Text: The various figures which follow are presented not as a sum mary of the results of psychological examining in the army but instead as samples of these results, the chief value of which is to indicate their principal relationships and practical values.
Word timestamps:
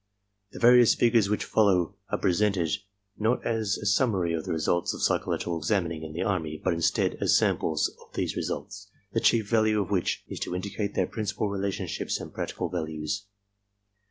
The 0.51 0.57
various 0.57 0.95
figures 0.95 1.29
which 1.29 1.45
follow 1.45 1.93
are 2.09 2.17
presented 2.17 2.69
not 3.19 3.45
as 3.45 3.77
a 3.77 3.85
sum 3.85 4.13
mary 4.13 4.33
of 4.33 4.45
the 4.45 4.51
results 4.51 4.95
of 4.95 5.03
psychological 5.03 5.59
examining 5.59 6.01
in 6.01 6.11
the 6.13 6.23
army 6.23 6.59
but 6.63 6.73
instead 6.73 7.19
as 7.21 7.37
samples 7.37 7.95
of 8.03 8.11
these 8.15 8.35
results, 8.35 8.89
the 9.13 9.19
chief 9.19 9.47
value 9.47 9.79
of 9.79 9.91
which 9.91 10.23
is 10.27 10.39
to 10.39 10.55
indicate 10.55 10.95
their 10.95 11.05
principal 11.05 11.49
relationships 11.49 12.19
and 12.19 12.33
practical 12.33 12.67
values. 12.67 13.27